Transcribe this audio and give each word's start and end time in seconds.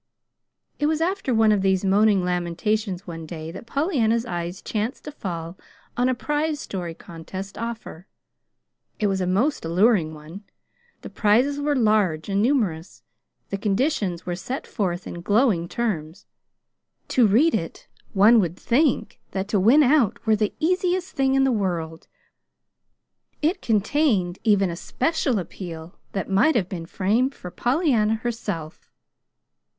It 0.79 0.87
was 0.87 0.99
after 0.99 1.31
one 1.31 1.51
of 1.51 1.61
these 1.61 1.85
moaning 1.85 2.23
lamentations 2.25 3.05
one 3.05 3.27
day 3.27 3.51
that 3.51 3.67
Pollyanna's 3.67 4.25
eyes 4.25 4.59
chanced 4.59 5.03
to 5.03 5.11
fall 5.11 5.59
on 5.95 6.09
a 6.09 6.15
prize 6.15 6.59
story 6.59 6.95
contest 6.95 7.55
offer. 7.55 8.07
It 8.97 9.05
was 9.05 9.21
a 9.21 9.27
most 9.27 9.63
alluring 9.63 10.15
one. 10.15 10.43
The 11.03 11.11
prizes 11.11 11.59
were 11.59 11.75
large 11.75 12.29
and 12.29 12.41
numerous. 12.41 13.03
The 13.51 13.59
conditions 13.59 14.25
were 14.25 14.35
set 14.35 14.65
forth 14.65 15.05
in 15.05 15.21
glowing 15.21 15.67
terms. 15.69 16.25
To 17.09 17.27
read 17.27 17.53
it, 17.53 17.87
one 18.13 18.39
would 18.39 18.57
think 18.57 19.19
that 19.33 19.47
to 19.49 19.59
win 19.59 19.83
out 19.83 20.25
were 20.25 20.35
the 20.35 20.55
easiest 20.59 21.11
thing 21.15 21.35
in 21.35 21.43
the 21.43 21.51
world. 21.51 22.07
It 23.43 23.61
contained 23.61 24.39
even 24.43 24.71
a 24.71 24.75
special 24.75 25.37
appeal 25.37 25.99
that 26.13 26.27
might 26.27 26.55
have 26.55 26.69
been 26.69 26.87
framed 26.87 27.35
for 27.35 27.51
Pollyanna 27.51 28.15
herself. 28.15 28.89